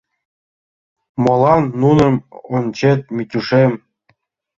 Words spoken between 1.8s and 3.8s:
нуным ончет, Митюшем?